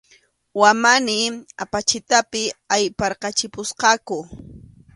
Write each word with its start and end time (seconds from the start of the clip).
Wamani 0.61 1.17
apachitapi 1.63 2.41
ayparqachikusqaku. 2.75 4.17